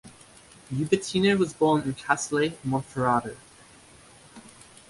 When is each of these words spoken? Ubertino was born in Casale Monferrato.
Ubertino 0.73 1.37
was 1.37 1.53
born 1.53 1.83
in 1.83 1.93
Casale 1.93 2.57
Monferrato. 2.65 3.37